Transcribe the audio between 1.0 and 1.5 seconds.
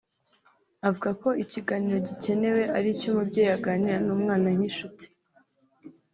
ko